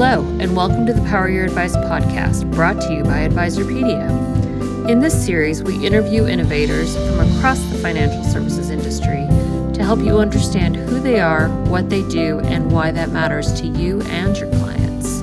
[0.00, 4.88] Hello, and welcome to the Power Your Advice podcast, brought to you by Advisorpedia.
[4.88, 9.26] In this series, we interview innovators from across the financial services industry
[9.74, 13.66] to help you understand who they are, what they do, and why that matters to
[13.66, 15.18] you and your clients.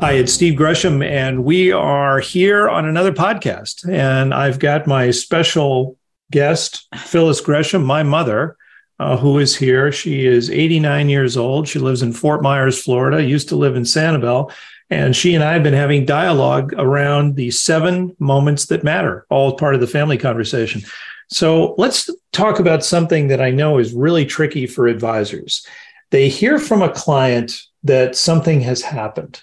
[0.00, 3.84] Hi, it's Steve Gresham, and we are here on another podcast.
[3.92, 5.98] And I've got my special
[6.30, 8.56] guest, Phyllis Gresham, my mother
[8.98, 9.92] uh, who is here.
[9.92, 11.68] She is 89 years old.
[11.68, 14.52] She lives in Fort Myers, Florida, used to live in Sanibel.
[14.90, 19.56] And she and I have been having dialogue around the seven moments that matter, all
[19.56, 20.82] part of the family conversation.
[21.30, 25.66] So let's talk about something that I know is really tricky for advisors.
[26.10, 29.42] They hear from a client that something has happened.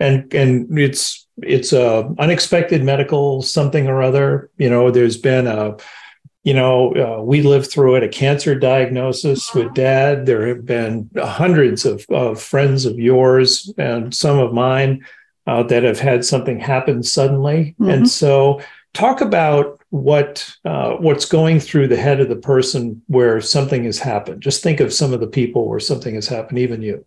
[0.00, 4.50] And, and it's it's a unexpected medical something or other.
[4.58, 5.76] You know, there's been a
[6.44, 10.26] you know, uh, we lived through it, a cancer diagnosis with dad.
[10.26, 15.06] There have been hundreds of, of friends of yours and some of mine
[15.46, 17.76] uh, that have had something happen suddenly.
[17.78, 17.90] Mm-hmm.
[17.90, 18.60] And so,
[18.92, 23.98] talk about what uh, what's going through the head of the person where something has
[23.98, 24.42] happened.
[24.42, 27.04] Just think of some of the people where something has happened, even you.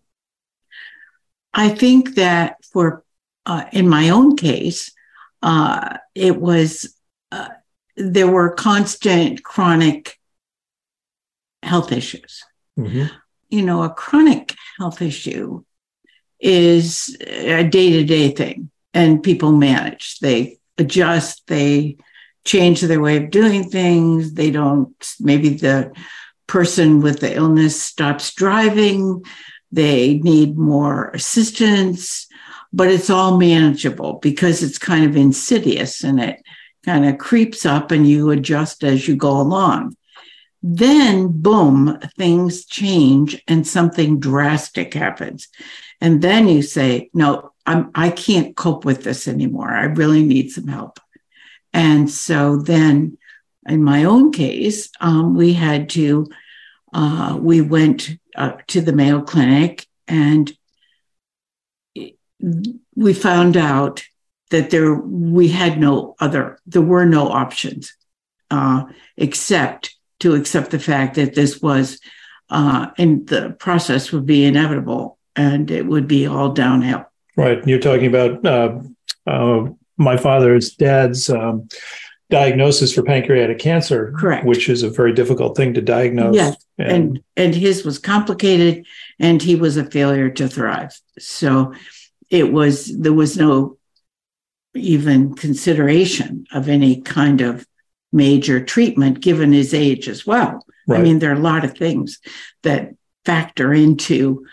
[1.53, 3.03] I think that for
[3.45, 4.91] uh, in my own case,
[5.41, 6.95] uh, it was
[7.31, 7.49] uh,
[7.95, 10.19] there were constant chronic
[11.63, 12.43] health issues.
[12.77, 13.05] Mm-hmm.
[13.49, 15.63] You know, a chronic health issue
[16.39, 20.19] is a day to day thing, and people manage.
[20.19, 21.97] They adjust, they
[22.43, 24.33] change their way of doing things.
[24.33, 25.91] They don't, maybe the
[26.47, 29.23] person with the illness stops driving,
[29.71, 32.27] they need more assistance,
[32.71, 36.41] but it's all manageable because it's kind of insidious and it
[36.85, 39.97] kind of creeps up and you adjust as you go along.
[40.61, 45.47] Then, boom, things change and something drastic happens.
[46.01, 49.69] And then you say, no, I'm, I can't cope with this anymore.
[49.69, 50.99] I really need some help.
[51.73, 53.17] And so then,
[53.67, 56.27] in my own case, um, we had to,
[56.93, 60.51] uh, we went uh, to the Mayo Clinic and
[62.95, 64.03] we found out
[64.51, 67.95] that there we had no other there were no options
[68.51, 68.83] uh,
[69.17, 71.99] except to accept the fact that this was
[72.49, 77.05] uh, and the process would be inevitable and it would be all downhill.
[77.35, 77.65] Right.
[77.67, 78.79] You're talking about uh,
[79.27, 81.69] uh my father's dad's um,
[82.29, 84.45] diagnosis for pancreatic cancer correct.
[84.45, 86.35] which is a very difficult thing to diagnose.
[86.35, 86.65] Yes.
[86.77, 88.85] And, and and his was complicated
[89.19, 90.99] and he was a failure to thrive.
[91.19, 91.73] So
[92.29, 93.74] it was there was no
[94.75, 97.65] even consideration of any kind of
[98.11, 100.65] major treatment given his age as well.
[100.87, 100.99] Right.
[100.99, 102.19] I mean, there are a lot of things
[102.63, 102.91] that
[103.25, 104.45] factor into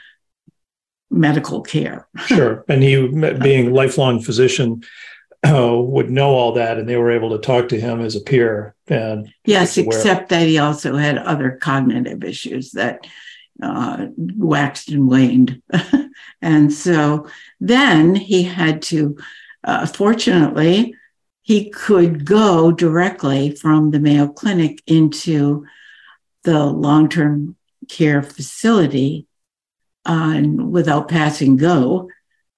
[1.11, 2.09] medical care.
[2.27, 2.65] sure.
[2.69, 4.83] And he, being a lifelong physician,
[5.45, 8.21] uh, would know all that, and they were able to talk to him as a
[8.21, 8.75] peer.
[8.87, 13.01] And yes, except that he also had other cognitive issues that
[13.61, 15.61] uh, waxed and waned.
[16.43, 17.29] and so
[17.61, 19.17] then he had to
[19.65, 20.95] uh, fortunately,
[21.43, 25.67] he could go directly from the Mayo Clinic into
[26.45, 27.57] the long term
[27.89, 29.27] care facility
[30.07, 32.09] uh, and without passing go.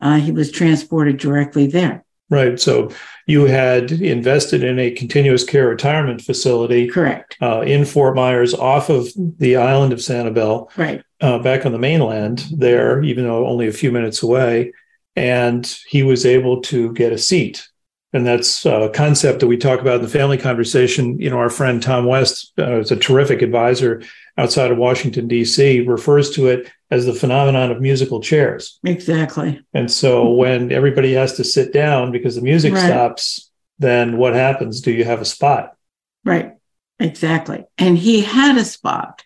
[0.00, 2.04] Uh, he was transported directly there.
[2.30, 2.58] Right.
[2.58, 2.90] So
[3.26, 6.88] you had invested in a continuous care retirement facility.
[6.88, 7.36] Correct.
[7.40, 10.68] Uh, in Fort Myers, off of the island of Sanibel.
[10.76, 11.02] Right.
[11.20, 14.72] Uh, back on the mainland there, even though only a few minutes away
[15.16, 17.68] and he was able to get a seat.
[18.12, 21.18] And that's a concept that we talk about in the family conversation.
[21.18, 24.02] You know, our friend Tom West uh, is a terrific advisor
[24.38, 28.78] outside of Washington, D.C., refers to it as the phenomenon of musical chairs.
[28.84, 29.60] Exactly.
[29.72, 32.86] And so when everybody has to sit down because the music right.
[32.86, 34.80] stops, then what happens?
[34.80, 35.76] Do you have a spot?
[36.24, 36.52] Right.
[37.00, 37.64] Exactly.
[37.78, 39.24] And he had a spot.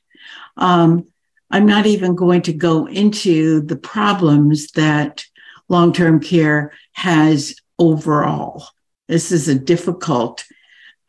[0.57, 1.07] Um,
[1.51, 5.25] I'm not even going to go into the problems that
[5.69, 8.67] long term care has overall.
[9.07, 10.45] This is a difficult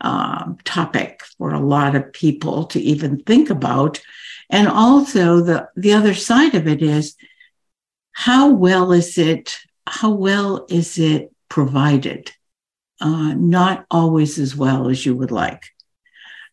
[0.01, 4.01] um, topic for a lot of people to even think about.
[4.49, 7.15] And also, the, the other side of it is
[8.11, 9.57] how well is it?
[9.85, 12.31] How well is it provided?
[13.01, 15.63] Uh, not always as well as you would like.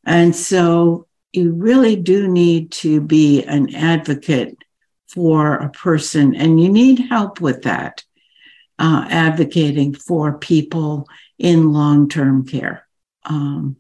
[0.04, 4.56] And so you really do need to be an advocate
[5.08, 8.04] for a person, and you need help with that,
[8.78, 11.08] uh, advocating for people
[11.38, 12.86] in long term care.
[13.24, 13.76] Um,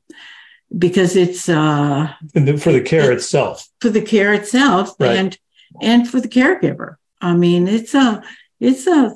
[0.76, 5.16] because it's uh, for the care itself, for the care itself, right.
[5.16, 5.38] and
[5.80, 6.96] and for the caregiver.
[7.20, 8.22] I mean, it's a
[8.60, 9.14] it's a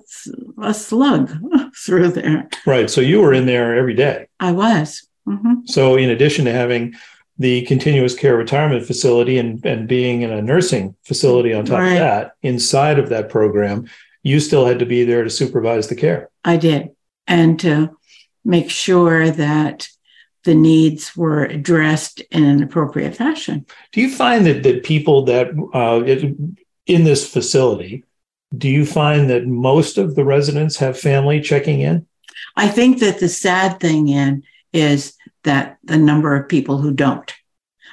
[0.62, 1.32] a slug
[1.76, 2.48] through there.
[2.66, 2.88] Right.
[2.88, 4.28] So you were in there every day.
[4.38, 5.06] I was.
[5.26, 5.66] Mm-hmm.
[5.66, 6.94] So in addition to having
[7.40, 11.92] the continuous care retirement facility and, and being in a nursing facility on top right.
[11.92, 13.88] of that, inside of that program,
[14.22, 16.28] you still had to be there to supervise the care.
[16.44, 16.90] I did.
[17.26, 17.96] And to
[18.44, 19.88] make sure that
[20.44, 23.64] the needs were addressed in an appropriate fashion.
[23.92, 26.04] Do you find that, that people that uh,
[26.86, 28.04] in this facility,
[28.54, 32.06] do you find that most of the residents have family checking in?
[32.54, 34.42] I think that the sad thing in
[34.74, 35.14] is
[35.44, 37.32] that the number of people who don't.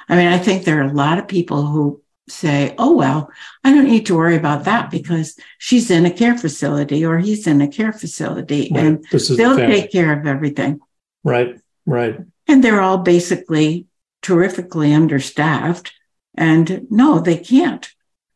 [0.08, 3.30] I mean, I think there are a lot of people who say, oh, well,
[3.64, 7.46] I don't need to worry about that because she's in a care facility or he's
[7.46, 8.84] in a care facility right.
[8.84, 10.80] and they'll the take care of everything.
[11.24, 12.18] Right, right.
[12.46, 13.86] And they're all basically
[14.22, 15.92] terrifically understaffed.
[16.34, 17.88] And no, they can't.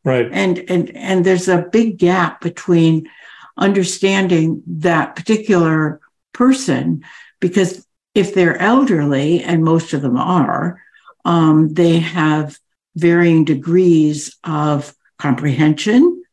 [0.03, 0.27] Right.
[0.31, 3.09] And and and there's a big gap between
[3.57, 6.01] understanding that particular
[6.33, 7.05] person
[7.39, 10.81] because if they're elderly, and most of them are,
[11.25, 12.57] um, they have
[12.95, 16.23] varying degrees of comprehension,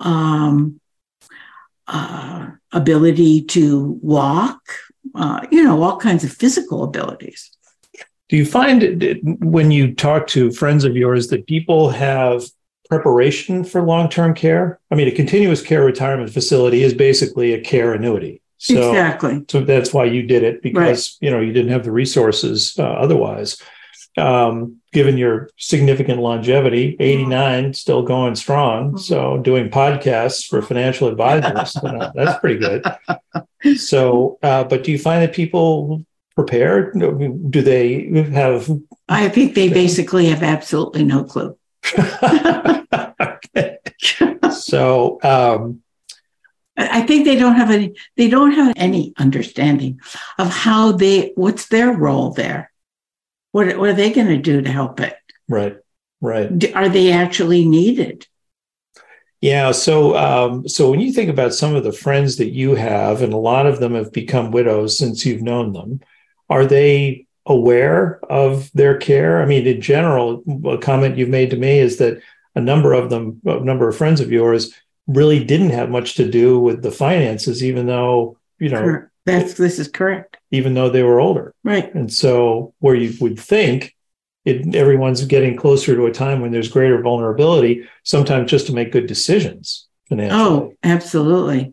[0.00, 0.80] um,
[1.86, 4.60] uh, ability to walk,
[5.14, 7.50] uh, you know, all kinds of physical abilities.
[8.28, 12.44] Do you find when you talk to friends of yours that people have
[12.88, 14.80] preparation for long term care?
[14.90, 18.40] I mean, a continuous care retirement facility is basically a care annuity.
[18.64, 19.44] So, exactly.
[19.50, 21.26] So that's why you did it because right.
[21.26, 23.60] you know you didn't have the resources uh, otherwise.
[24.16, 28.92] Um, given your significant longevity, 89 still going strong.
[28.92, 28.98] Mm-hmm.
[28.98, 32.84] So doing podcasts for financial advisors, you know, that's pretty good.
[33.78, 36.92] So, uh, but do you find that people prepare?
[36.92, 38.70] Do they have?
[39.08, 41.56] I think they basically have absolutely no clue.
[43.56, 43.78] Okay.
[44.50, 45.83] So, um,
[46.76, 50.00] I think they don't have any, they don't have any understanding
[50.38, 52.72] of how they, what's their role there?
[53.52, 55.16] What, what are they going to do to help it?
[55.48, 55.76] Right,
[56.20, 56.74] right.
[56.74, 58.26] Are they actually needed?
[59.40, 59.72] Yeah.
[59.72, 63.32] So, um, so when you think about some of the friends that you have, and
[63.32, 66.00] a lot of them have become widows since you've known them,
[66.48, 69.42] are they aware of their care?
[69.42, 72.22] I mean, in general, a comment you've made to me is that
[72.54, 74.72] a number of them, a number of friends of yours,
[75.06, 79.10] really didn't have much to do with the finances, even though, you know, correct.
[79.26, 80.36] that's this is correct.
[80.50, 81.54] Even though they were older.
[81.62, 81.94] Right.
[81.94, 83.94] And so where you would think
[84.44, 88.92] it, everyone's getting closer to a time when there's greater vulnerability, sometimes just to make
[88.92, 90.40] good decisions financially.
[90.40, 91.72] Oh, absolutely.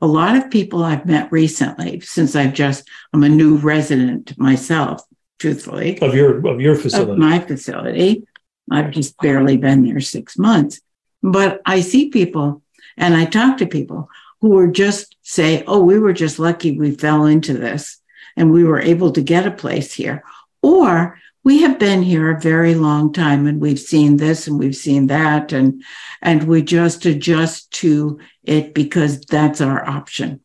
[0.00, 5.02] A lot of people I've met recently, since I've just I'm a new resident myself,
[5.38, 5.98] truthfully.
[6.00, 7.12] Of your of your facility.
[7.12, 8.24] Of my facility.
[8.70, 10.80] I've just barely been there six months.
[11.22, 12.61] But I see people
[12.96, 14.08] and I talk to people
[14.40, 17.98] who were just say, oh, we were just lucky we fell into this
[18.36, 20.24] and we were able to get a place here.
[20.62, 24.76] Or we have been here a very long time and we've seen this and we've
[24.76, 25.82] seen that and
[26.20, 30.40] and we just adjust to it because that's our option.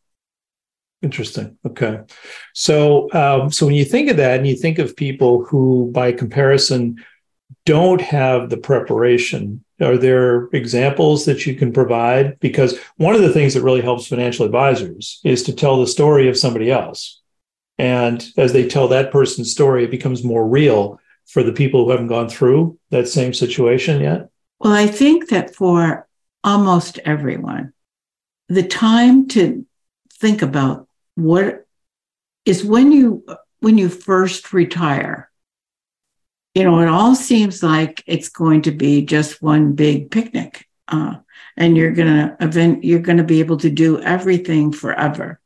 [1.02, 1.56] Interesting.
[1.64, 2.00] Okay.
[2.54, 6.12] So um, so when you think of that and you think of people who by
[6.12, 7.04] comparison
[7.64, 12.38] don't have the preparation are there examples that you can provide?
[12.40, 16.28] Because one of the things that really helps financial advisors is to tell the story
[16.28, 17.20] of somebody else.
[17.78, 21.90] And as they tell that person's story, it becomes more real for the people who
[21.92, 24.30] haven't gone through that same situation yet.
[24.58, 26.08] Well, I think that for
[26.42, 27.72] almost everyone,
[28.48, 29.64] the time to
[30.14, 31.66] think about what
[32.44, 33.24] is when you
[33.60, 35.27] when you first retire
[36.58, 40.66] you know, it all seems like it's going to be just one big picnic.
[40.88, 41.14] Uh,
[41.56, 45.38] and you're going to event, you're going to be able to do everything forever.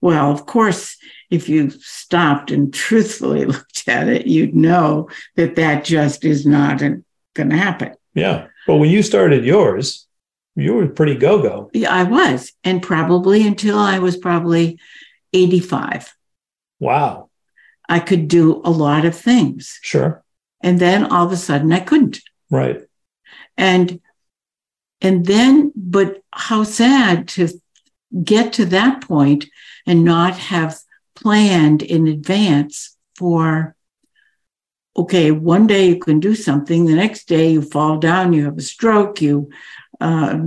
[0.00, 0.96] Well, of course,
[1.30, 6.78] if you stopped and truthfully looked at it, you'd know that that just is not
[6.78, 7.92] going to happen.
[8.14, 8.46] Yeah.
[8.66, 10.06] Well, when you started yours,
[10.54, 11.70] you were pretty go go.
[11.74, 12.54] Yeah, I was.
[12.64, 14.78] And probably until I was probably
[15.34, 16.16] 85.
[16.80, 17.28] Wow.
[17.90, 19.78] I could do a lot of things.
[19.82, 20.22] Sure
[20.60, 22.20] and then all of a sudden I couldn't.
[22.50, 22.82] Right.
[23.56, 24.00] And
[25.00, 27.48] and then, but how sad to
[28.24, 29.46] get to that point
[29.86, 30.78] and not have
[31.14, 33.74] planned in advance for
[34.96, 38.56] okay, one day you can do something, the next day you fall down, you have
[38.56, 39.50] a stroke, you
[40.00, 40.38] uh,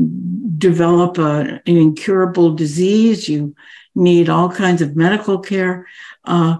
[0.57, 3.53] develop a, an incurable disease, you
[3.93, 5.87] need all kinds of medical care.
[6.25, 6.57] Uh,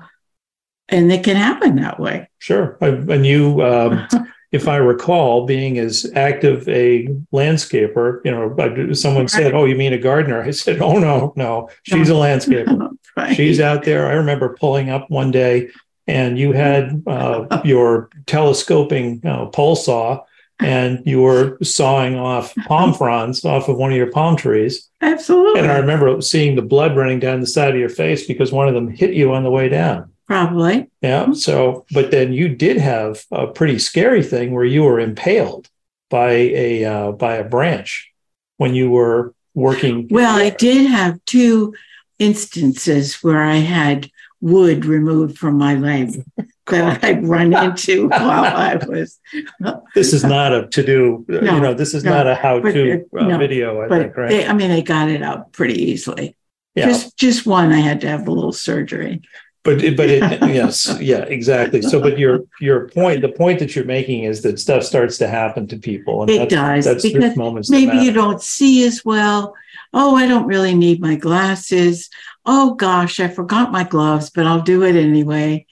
[0.89, 2.29] and it can happen that way.
[2.39, 4.07] Sure, and you um,
[4.51, 9.29] if I recall, being as active a landscaper, you know, someone right.
[9.29, 12.89] said, "Oh, you mean a gardener?" I said, "Oh no, no, she's a landscaper.
[13.17, 13.35] right.
[13.35, 15.69] She's out there." I remember pulling up one day,
[16.07, 20.23] and you had uh, your telescoping uh, pole saw,
[20.59, 24.89] and you were sawing off palm fronds off of one of your palm trees.
[25.01, 25.61] Absolutely.
[25.61, 28.67] And I remember seeing the blood running down the side of your face because one
[28.67, 30.08] of them hit you on the way down.
[30.29, 30.87] Probably.
[31.01, 31.33] Yeah.
[31.33, 35.67] So, but then you did have a pretty scary thing where you were impaled
[36.11, 38.11] by a uh, by a branch
[38.57, 40.07] when you were working.
[40.11, 41.73] Well, I did have two
[42.19, 46.23] instances where I had wood removed from my leg
[46.67, 49.19] that I'd run into while I was.
[49.95, 52.59] this is not a to do, no, you know, this is no, not a how
[52.59, 54.29] to uh, no, video, I but think, right?
[54.29, 56.35] They, I mean, they got it out pretty easily.
[56.75, 56.85] Yeah.
[56.85, 59.23] Just, just one, I had to have a little surgery.
[59.63, 61.81] But it, but it, yes, yeah, exactly.
[61.81, 65.27] So, but your your point, the point that you're making is that stuff starts to
[65.27, 69.53] happen to people, and it does that's because moments maybe you don't see as well.
[69.93, 72.09] Oh, I don't really need my glasses.
[72.45, 75.65] Oh gosh, I forgot my gloves, but I'll do it anyway.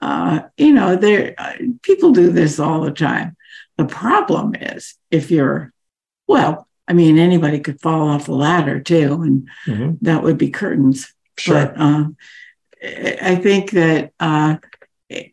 [0.00, 3.36] Uh, you know, there uh, people do this all the time.
[3.76, 5.72] The problem is if you're
[6.26, 9.92] well, I mean, anybody could fall off a ladder too, and mm-hmm.
[10.02, 11.12] that would be curtains.
[11.36, 11.66] Sure.
[11.66, 12.04] But, uh,
[12.84, 14.56] I think that uh,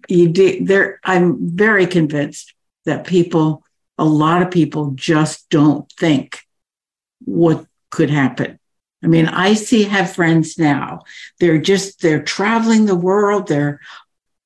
[0.07, 0.99] you do, there.
[1.03, 2.53] I'm very convinced
[2.85, 3.63] that people,
[3.97, 6.39] a lot of people, just don't think
[7.25, 8.59] what could happen.
[9.03, 11.01] I mean, I see have friends now.
[11.39, 13.47] They're just they're traveling the world.
[13.47, 13.79] They're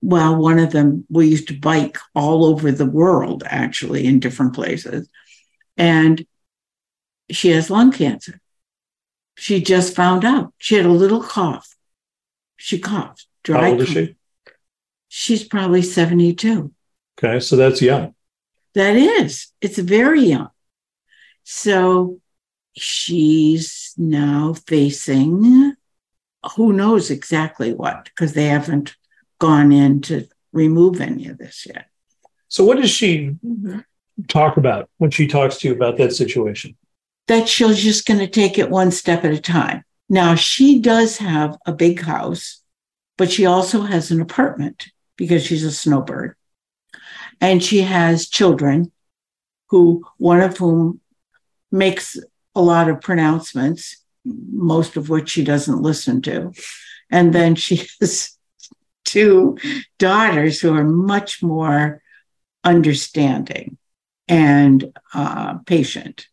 [0.01, 4.53] well, one of them we used to bike all over the world, actually, in different
[4.53, 5.09] places,
[5.77, 6.25] and
[7.29, 8.39] she has lung cancer.
[9.37, 10.53] She just found out.
[10.57, 11.74] She had a little cough
[12.65, 13.27] she coughed.
[13.43, 13.87] Dry How old cough.
[13.89, 14.15] is she?
[15.07, 16.73] She's probably 72.
[17.19, 18.15] Okay, so that's young.
[18.73, 19.49] That is.
[19.61, 20.49] It's very young.
[21.43, 22.19] So
[22.75, 25.75] she's now facing
[26.55, 28.95] who knows exactly what, because they haven't
[29.39, 31.87] gone in to remove any of this yet.
[32.47, 33.79] So, what does she mm-hmm.
[34.27, 36.75] talk about when she talks to you about that situation?
[37.27, 39.83] That she's just going to take it one step at a time.
[40.09, 42.61] Now, she does have a big house,
[43.17, 46.35] but she also has an apartment because she's a snowbird.
[47.41, 48.91] And she has children
[49.69, 51.01] who, one of whom
[51.71, 52.17] makes
[52.53, 56.53] a lot of pronouncements, most of which she doesn't listen to.
[57.09, 58.37] And then she has
[59.03, 59.57] two
[59.97, 62.01] daughters who are much more
[62.63, 63.77] understanding
[64.27, 66.27] and uh, patient.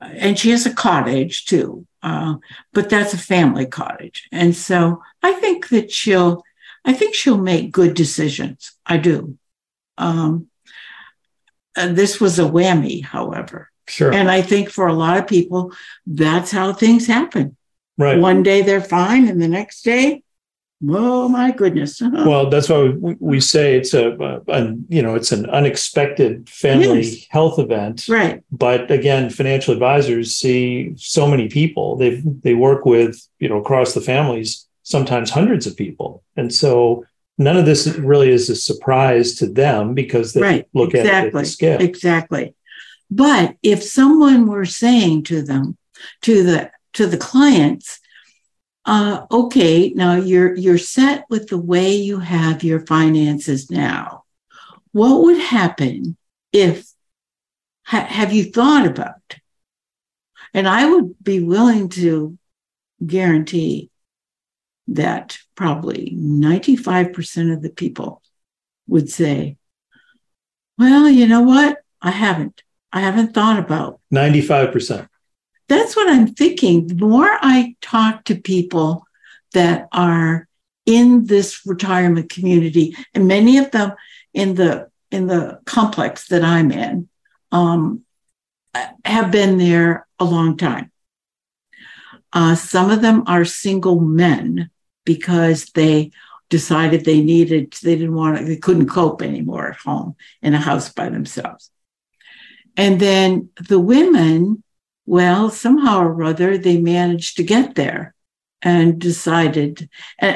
[0.00, 2.36] And she has a cottage too, uh,
[2.72, 4.28] but that's a family cottage.
[4.32, 6.42] And so I think that she'll,
[6.84, 8.72] I think she'll make good decisions.
[8.86, 9.36] I do.
[9.98, 10.48] Um,
[11.76, 13.70] this was a whammy, however.
[13.88, 14.12] Sure.
[14.12, 15.74] And I think for a lot of people,
[16.06, 17.56] that's how things happen.
[17.98, 18.18] Right.
[18.18, 20.22] One day they're fine, and the next day
[20.88, 22.00] Oh my goodness!
[22.00, 22.24] Uh-huh.
[22.26, 23.40] well, that's why we, we uh-huh.
[23.40, 27.26] say it's a, uh, a, a, you know it's an unexpected family yes.
[27.28, 28.42] health event, right?
[28.50, 31.96] But again, financial advisors see so many people.
[31.96, 37.04] They they work with you know across the families, sometimes hundreds of people, and so
[37.36, 40.68] none of this really is a surprise to them because they right.
[40.72, 41.10] look exactly.
[41.10, 41.80] at it at the scale.
[41.80, 42.54] Exactly.
[43.10, 45.76] But if someone were saying to them,
[46.22, 47.99] to the to the clients,
[48.86, 54.24] uh, okay, now you're you're set with the way you have your finances now.
[54.92, 56.16] What would happen
[56.52, 56.86] if
[57.84, 59.36] ha- have you thought about?
[60.54, 62.36] And I would be willing to
[63.06, 63.90] guarantee
[64.88, 68.22] that probably 95% of the people
[68.88, 69.56] would say,
[70.76, 71.78] well, you know what?
[72.02, 72.62] I haven't.
[72.92, 75.08] I haven't thought about 95%
[75.70, 76.88] that's what I'm thinking.
[76.88, 79.06] The more I talk to people
[79.52, 80.48] that are
[80.84, 83.92] in this retirement community, and many of them
[84.34, 87.08] in the in the complex that I'm in,
[87.52, 88.02] um,
[89.04, 90.90] have been there a long time.
[92.32, 94.70] Uh, some of them are single men
[95.04, 96.10] because they
[96.48, 100.60] decided they needed, they didn't want to, they couldn't cope anymore at home in a
[100.60, 101.70] house by themselves.
[102.76, 104.62] And then the women
[105.10, 108.14] well, somehow or other, they managed to get there
[108.62, 109.88] and decided,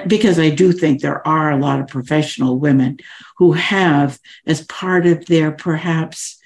[0.09, 2.99] because I do think there are a lot of professional women
[3.37, 6.41] who have, as part of their perhaps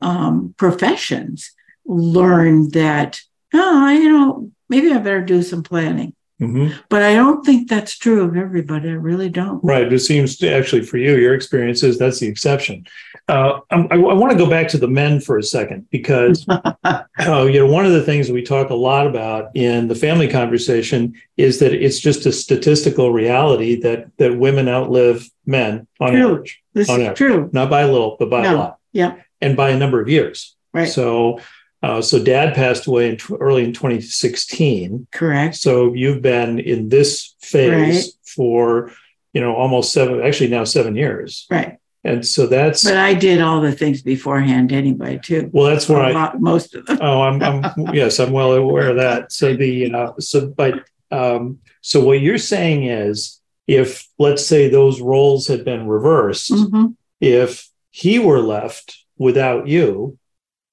[0.00, 1.50] um, professions,
[1.84, 3.20] learned that,
[3.52, 6.14] oh, you know, maybe I better do some planning.
[6.40, 6.72] Mhm.
[6.88, 8.90] But I don't think that's true of everybody.
[8.90, 9.58] I really don't.
[9.64, 9.92] Right.
[9.92, 12.86] It seems to actually for you, your experience is that's the exception.
[13.28, 16.46] Uh, I, I want to go back to the men for a second because
[16.84, 20.28] uh, you know one of the things we talk a lot about in the family
[20.28, 26.30] conversation is that it's just a statistical reality that that women outlive men on True.
[26.34, 27.18] average, This On is average.
[27.18, 27.50] true.
[27.52, 29.14] not by a little, but by a lot, Yeah.
[29.40, 30.54] and by a number of years.
[30.72, 30.88] Right.
[30.88, 31.40] So,
[31.82, 35.06] uh, so dad passed away in tw- early in 2016.
[35.12, 35.54] Correct.
[35.56, 38.04] So you've been in this phase Right.
[38.34, 38.92] for,
[39.32, 41.46] you know, almost seven, actually now seven years.
[41.50, 41.76] Right.
[42.04, 45.50] And so that's, But I did all the things beforehand anyway, too.
[45.52, 46.98] well, that's where I, lot, most of them.
[47.00, 49.32] oh, I'm, I'm, yes, I'm well aware of that.
[49.32, 55.00] So the, uh, so, but, um, so what you're saying is if, let's say those
[55.00, 56.94] roles had been reversed, Mhm.
[57.20, 60.18] if he were left without you,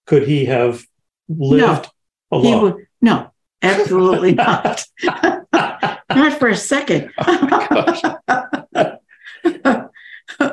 [0.05, 0.85] could he have
[1.29, 1.85] lived
[2.31, 2.61] He alone?
[2.63, 4.83] would, no, absolutely not.
[6.09, 7.11] Not for a second.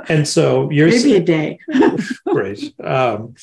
[0.08, 1.58] and so you're Maybe a day.
[2.26, 2.74] great.
[2.80, 3.34] Um,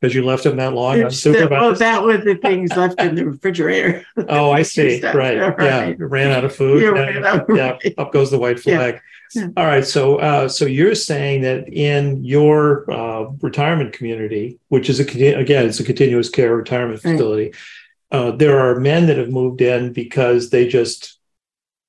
[0.00, 1.78] because you left them that long It's the- well, unsupervised.
[1.78, 4.04] that was the things left in the refrigerator.
[4.28, 4.98] Oh, I see.
[4.98, 5.14] Stuff.
[5.14, 5.36] Right.
[5.36, 5.54] Yeah.
[5.80, 5.96] Right.
[5.98, 6.82] Ran out of food.
[6.82, 7.76] Yeah, Yeah.
[7.84, 7.90] yeah.
[7.98, 9.00] Up goes the white flag.
[9.34, 9.48] Yeah.
[9.56, 9.84] All right.
[9.84, 15.04] So, uh, so you're saying that in your uh, retirement community, which is a
[15.36, 17.12] again, it's a continuous care retirement Right.
[17.12, 17.52] facility,
[18.10, 21.18] uh, there are men that have moved in because they just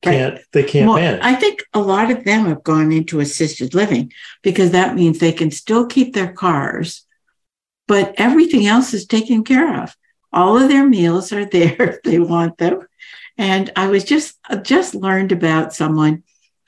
[0.02, 0.40] can't.
[0.54, 1.22] They can't Well, manage.
[1.24, 4.12] I think a lot of them have gone into assisted living
[4.44, 7.06] because that means they can still keep their cars,
[7.90, 9.98] but everything else is taken care of.
[10.32, 12.88] All of their meals are there if they want them.
[13.38, 16.24] And I was just just learned about someone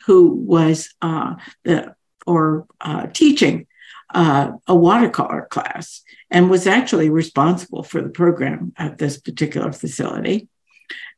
[0.05, 3.67] who was uh, the or uh, teaching
[4.13, 10.47] uh, a watercolor class and was actually responsible for the program at this particular facility.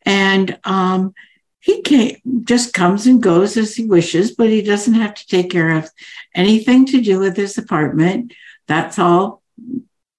[0.05, 1.13] And um,
[1.59, 5.49] he came, just comes and goes as he wishes, but he doesn't have to take
[5.51, 5.89] care of
[6.33, 8.33] anything to do with his apartment.
[8.67, 9.43] That's all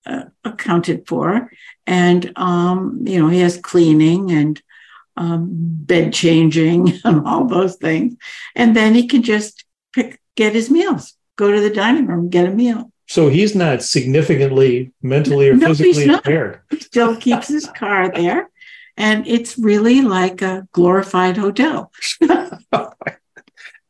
[0.06, 1.50] uh, accounted for.
[1.86, 4.60] And, um, you know, he has cleaning and
[5.16, 8.16] um, bed changing and all those things.
[8.54, 12.46] And then he can just pick, get his meals, go to the dining room, get
[12.46, 12.90] a meal.
[13.06, 16.60] so he's not significantly mentally or No, physically impaired.
[16.70, 18.50] He still keeps his car there.
[18.96, 21.90] And it's really like a glorified hotel.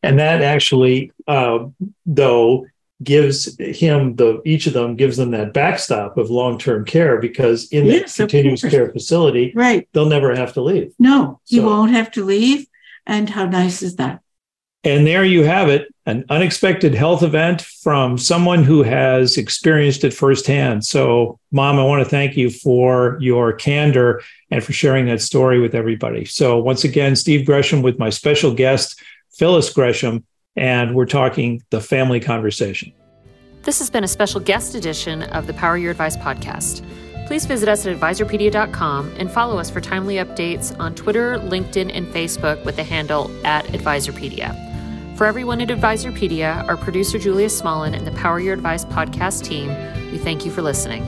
[0.02, 1.66] and that actually uh,
[2.06, 2.66] though
[3.02, 7.86] gives him the each of them gives them that backstop of long-term care because in
[7.86, 9.88] Yes, the continuous care facility Right.
[9.92, 12.66] they'll never have to leave No, he So- won't have to leave.
[13.06, 14.20] And how nice is that?
[14.86, 20.12] and there you have it an unexpected health event from someone who has experienced it
[20.12, 25.22] firsthand so mom i want to thank you for your candor and for sharing that
[25.22, 29.00] story with everybody so once again steve gresham with my special guest
[29.38, 30.22] phyllis gresham
[30.56, 32.92] and we're talking the family conversation
[33.62, 36.84] This has been a special guest edition of the Power Your Advice podcast.
[37.26, 42.06] Please visit us at advisorpedia.com and follow us for timely updates on Twitter, LinkedIn, and
[42.08, 44.54] Facebook with the handle at Advisorpedia.
[45.16, 49.68] For everyone at Advisorpedia, our producer Julia Smolin and the Power Your Advice podcast team,
[50.12, 51.02] we thank you for listening.